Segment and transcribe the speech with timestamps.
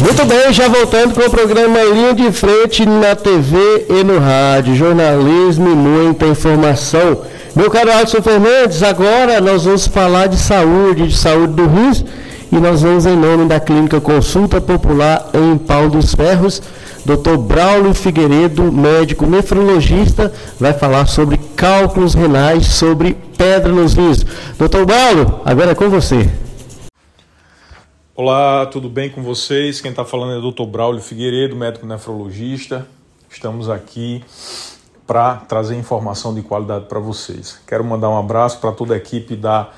[0.00, 4.74] Muito bem, já voltando com o programa Linha de Frente na TV e no rádio.
[4.74, 7.22] Jornalismo e muita informação.
[7.56, 12.04] Meu caro Alisson Fernandes, agora nós vamos falar de saúde, de saúde do rins,
[12.52, 16.62] e nós vamos em nome da Clínica Consulta Popular em Pau dos Ferros.
[17.06, 17.38] Dr.
[17.38, 20.30] Braulio Figueiredo, médico nefrologista,
[20.60, 24.24] vai falar sobre cálculos renais, sobre pedra nos rins.
[24.58, 24.84] Dr.
[24.84, 26.28] Braulio, agora é com você.
[28.20, 29.80] Olá, tudo bem com vocês?
[29.80, 30.64] Quem está falando é o Dr.
[30.64, 32.84] Braulio Figueiredo, médico nefrologista.
[33.30, 34.24] Estamos aqui
[35.06, 37.60] para trazer informação de qualidade para vocês.
[37.64, 39.70] Quero mandar um abraço para toda a equipe da,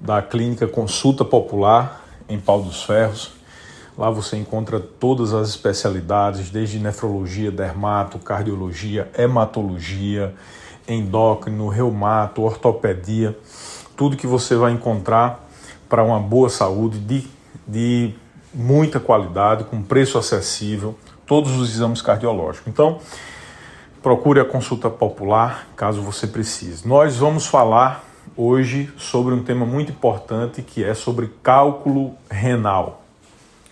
[0.00, 3.32] da Clínica Consulta Popular em Pau dos Ferros.
[3.98, 10.34] Lá você encontra todas as especialidades, desde nefrologia, dermato, cardiologia, hematologia,
[10.88, 13.38] endócrino, reumato, ortopedia,
[13.94, 15.46] tudo que você vai encontrar
[15.90, 18.14] para uma boa saúde de de
[18.52, 22.68] muita qualidade, com preço acessível, todos os exames cardiológicos.
[22.68, 23.00] Então,
[24.02, 26.86] procure a consulta popular caso você precise.
[26.86, 28.04] Nós vamos falar
[28.36, 33.02] hoje sobre um tema muito importante que é sobre cálculo renal.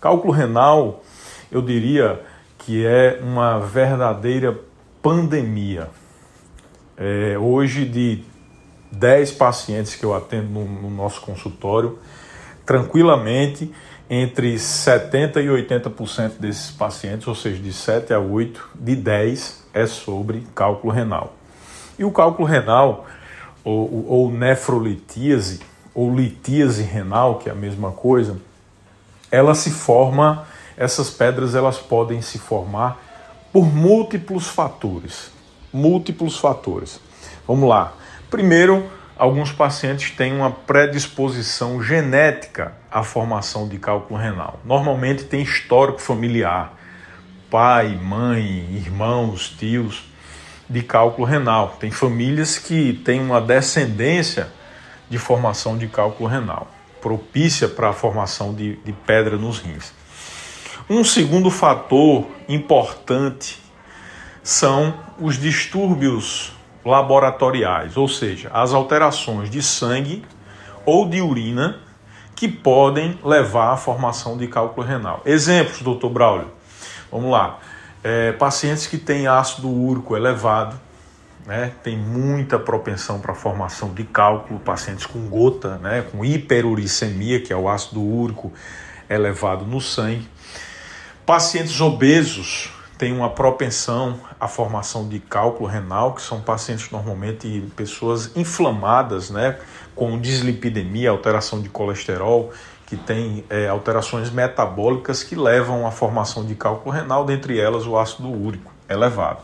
[0.00, 1.02] Cálculo renal,
[1.50, 2.20] eu diria
[2.58, 4.58] que é uma verdadeira
[5.02, 5.88] pandemia.
[6.96, 8.24] É, hoje, de
[8.90, 11.98] 10 pacientes que eu atendo no, no nosso consultório,
[12.66, 13.72] tranquilamente
[14.10, 19.86] entre 70% e 80% desses pacientes, ou seja, de 7 a 8, de 10 é
[19.86, 21.34] sobre cálculo renal.
[21.98, 23.06] E o cálculo renal,
[23.64, 25.60] ou, ou nefrolitíase,
[25.94, 28.36] ou litíase renal, que é a mesma coisa,
[29.30, 33.02] ela se forma, essas pedras elas podem se formar
[33.52, 35.30] por múltiplos fatores.
[35.72, 37.00] Múltiplos fatores.
[37.46, 37.92] Vamos lá.
[38.30, 44.60] Primeiro, alguns pacientes têm uma predisposição genética à formação de cálculo renal.
[44.64, 46.74] Normalmente tem histórico familiar,
[47.50, 48.44] pai, mãe,
[48.74, 50.04] irmãos, tios,
[50.68, 51.76] de cálculo renal.
[51.80, 54.48] Tem famílias que têm uma descendência
[55.08, 56.68] de formação de cálculo renal,
[57.00, 59.92] propícia para a formação de, de pedra nos rins.
[60.90, 63.62] Um segundo fator importante
[64.42, 66.55] são os distúrbios
[66.86, 70.24] laboratoriais, ou seja, as alterações de sangue
[70.84, 71.80] ou de urina
[72.36, 75.20] que podem levar à formação de cálculo renal.
[75.26, 76.50] Exemplos, doutor Braulio.
[77.10, 77.58] Vamos lá.
[78.04, 80.78] É, pacientes que têm ácido úrico elevado,
[81.44, 87.52] né, tem muita propensão para formação de cálculo, pacientes com gota, né, com hiperuricemia, que
[87.52, 88.52] é o ácido úrico
[89.08, 90.28] elevado no sangue.
[91.24, 98.34] Pacientes obesos, tem uma propensão à formação de cálculo renal, que são pacientes normalmente pessoas
[98.34, 99.58] inflamadas, né,
[99.94, 102.52] com dislipidemia, alteração de colesterol,
[102.86, 107.98] que tem é, alterações metabólicas que levam à formação de cálculo renal, dentre elas o
[107.98, 109.40] ácido úrico elevado.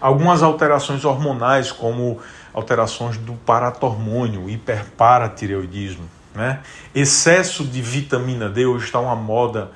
[0.00, 2.18] Algumas alterações hormonais, como
[2.52, 6.60] alterações do paratormônio, hiperparatireoidismo, né?
[6.94, 9.70] excesso de vitamina D, hoje está uma moda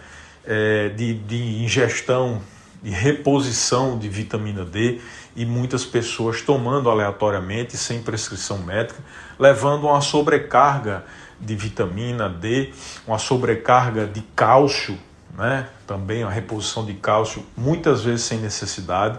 [0.44, 2.40] é, de, de ingestão
[2.86, 5.00] de reposição de vitamina D
[5.34, 9.00] e muitas pessoas tomando aleatoriamente, sem prescrição médica,
[9.36, 11.04] levando a uma sobrecarga
[11.40, 12.72] de vitamina D,
[13.04, 14.96] uma sobrecarga de cálcio,
[15.36, 15.66] né?
[15.84, 19.18] também a reposição de cálcio, muitas vezes sem necessidade,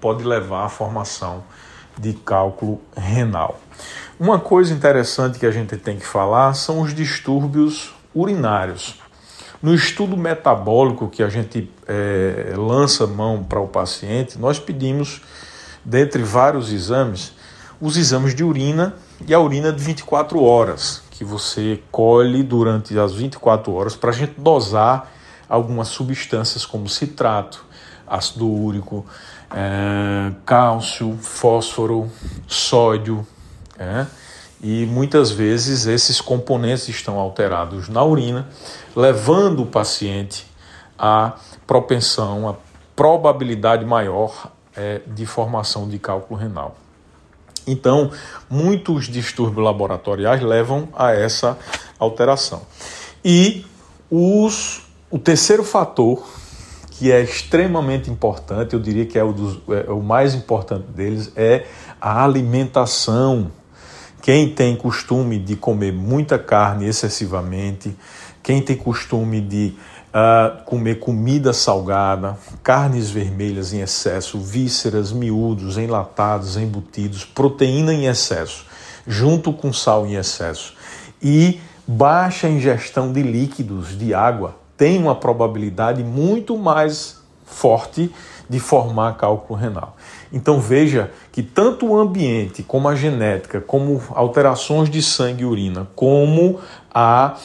[0.00, 1.44] pode levar à formação
[1.98, 3.60] de cálculo renal.
[4.18, 9.01] Uma coisa interessante que a gente tem que falar são os distúrbios urinários.
[9.62, 15.22] No estudo metabólico que a gente é, lança mão para o paciente, nós pedimos,
[15.84, 17.32] dentre vários exames,
[17.80, 23.14] os exames de urina e a urina de 24 horas, que você colhe durante as
[23.14, 25.08] 24 horas para a gente dosar
[25.48, 27.64] algumas substâncias como citrato,
[28.04, 29.06] ácido úrico,
[29.54, 32.10] é, cálcio, fósforo,
[32.48, 33.24] sódio.
[33.78, 34.06] É,
[34.62, 38.48] e muitas vezes esses componentes estão alterados na urina,
[38.94, 40.46] levando o paciente
[40.96, 41.32] à
[41.66, 42.54] propensão, à
[42.94, 46.76] probabilidade maior é, de formação de cálculo renal.
[47.66, 48.10] Então,
[48.48, 51.58] muitos distúrbios laboratoriais levam a essa
[51.98, 52.62] alteração.
[53.24, 53.64] E
[54.10, 56.24] os, o terceiro fator,
[56.90, 61.32] que é extremamente importante, eu diria que é o, dos, é o mais importante deles,
[61.34, 61.66] é
[62.00, 63.50] a alimentação
[64.22, 67.94] quem tem costume de comer muita carne excessivamente,
[68.40, 69.74] quem tem costume de
[70.14, 78.64] uh, comer comida salgada, carnes vermelhas em excesso, vísceras, miúdos, enlatados, embutidos, proteína em excesso,
[79.06, 80.74] junto com sal em excesso
[81.20, 88.12] e baixa ingestão de líquidos, de água, tem uma probabilidade muito mais forte
[88.48, 89.96] de formar cálculo renal.
[90.32, 95.86] Então veja que tanto o ambiente, como a genética, como alterações de sangue e urina,
[95.94, 96.58] como
[96.92, 97.36] a,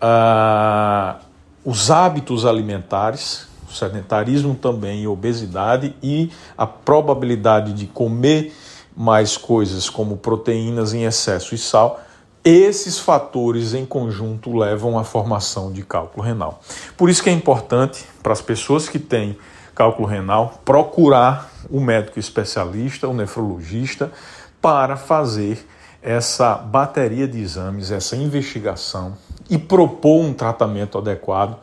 [0.00, 1.16] a
[1.64, 8.54] os hábitos alimentares, o sedentarismo também obesidade e a probabilidade de comer
[8.94, 12.00] mais coisas como proteínas em excesso e sal,
[12.44, 16.60] esses fatores em conjunto levam à formação de cálculo renal.
[16.96, 19.36] Por isso que é importante para as pessoas que têm
[19.74, 24.12] cálculo renal procurar o médico especialista, o nefrologista,
[24.60, 25.66] para fazer
[26.02, 29.16] essa bateria de exames, essa investigação
[29.48, 31.58] e propor um tratamento adequado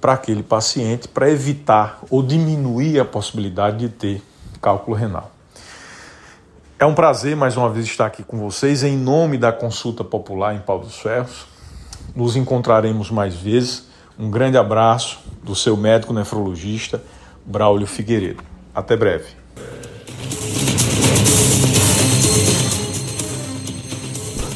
[0.00, 4.22] para aquele paciente para evitar ou diminuir a possibilidade de ter
[4.60, 5.30] cálculo renal.
[6.78, 10.54] É um prazer mais uma vez estar aqui com vocês em nome da Consulta Popular
[10.54, 11.46] em Pau dos Ferros.
[12.14, 13.86] Nos encontraremos mais vezes.
[14.18, 17.00] Um grande abraço do seu médico nefrologista,
[17.44, 18.42] Braulio Figueiredo.
[18.74, 19.24] Até breve.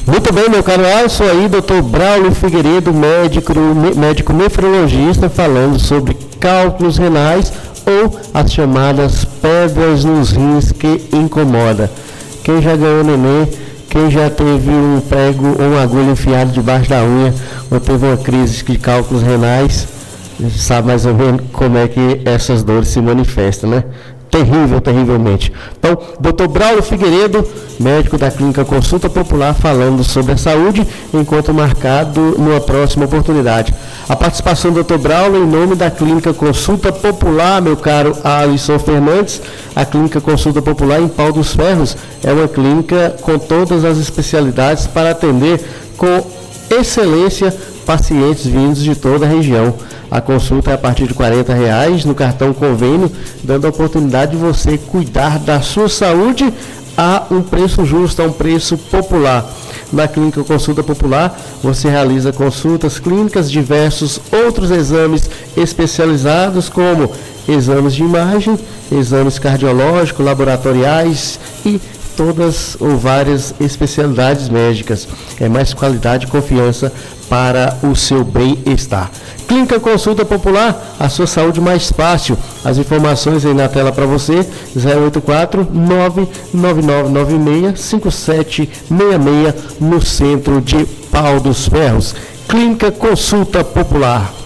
[0.05, 3.53] Muito bem, meu caro Alisson, aí, doutor Braulio Figueiredo, médico,
[3.95, 7.51] médico nefrologista, falando sobre cálculos renais
[7.85, 11.91] ou as chamadas pedras nos rins que incomoda.
[12.43, 13.47] Quem já ganhou neném,
[13.89, 17.33] quem já teve um prego ou uma agulha enfiada debaixo da unha,
[17.69, 19.87] ou teve uma crise de cálculos renais,
[20.57, 23.83] sabe mais ou menos como é que essas dores se manifestam, né?
[24.29, 25.51] terrível, terrivelmente.
[25.77, 26.47] Então, Dr.
[26.47, 27.47] Braulio Figueiredo,
[27.79, 33.73] médico da Clínica Consulta Popular, falando sobre a saúde, enquanto marcado numa próxima oportunidade.
[34.07, 34.97] A participação do Dr.
[34.97, 39.41] Braulio em nome da Clínica Consulta Popular, meu caro Alisson Fernandes.
[39.75, 44.87] A Clínica Consulta Popular em Pau dos Ferros é uma clínica com todas as especialidades
[44.87, 45.61] para atender
[45.97, 46.25] com
[46.69, 47.53] excelência
[47.85, 49.73] pacientes vindos de toda a região.
[50.09, 53.11] A consulta é a partir de R$ reais no cartão convênio,
[53.43, 56.53] dando a oportunidade de você cuidar da sua saúde
[56.97, 59.45] a um preço justo, a um preço popular.
[59.91, 67.09] Na Clínica Consulta Popular, você realiza consultas clínicas, diversos outros exames especializados, como
[67.47, 68.59] exames de imagem,
[68.91, 71.79] exames cardiológicos, laboratoriais e
[72.17, 75.07] todas ou várias especialidades médicas.
[75.39, 76.91] É mais qualidade e confiança
[77.29, 79.11] para o seu bem-estar.
[79.47, 82.37] Clínica Consulta Popular, a sua saúde mais fácil.
[82.65, 91.67] As informações aí na tela para você, 084 99996 5766 no centro de Pau dos
[91.67, 92.15] Ferros.
[92.47, 94.36] Clínica Consulta Popular.